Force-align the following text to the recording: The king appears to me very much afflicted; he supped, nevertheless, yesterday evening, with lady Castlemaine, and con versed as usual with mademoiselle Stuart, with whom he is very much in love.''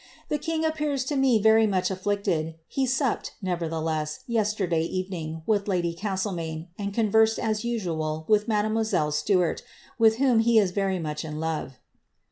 The 0.29 0.39
king 0.39 0.65
appears 0.65 1.05
to 1.05 1.15
me 1.15 1.39
very 1.39 1.67
much 1.67 1.91
afflicted; 1.91 2.55
he 2.67 2.87
supped, 2.87 3.35
nevertheless, 3.39 4.21
yesterday 4.25 4.81
evening, 4.81 5.43
with 5.45 5.67
lady 5.67 5.93
Castlemaine, 5.93 6.69
and 6.75 6.91
con 6.91 7.11
versed 7.11 7.37
as 7.37 7.63
usual 7.63 8.25
with 8.27 8.47
mademoiselle 8.47 9.11
Stuart, 9.11 9.61
with 9.99 10.15
whom 10.15 10.39
he 10.39 10.57
is 10.57 10.71
very 10.71 10.97
much 10.97 11.23
in 11.23 11.39
love.'' 11.39 11.73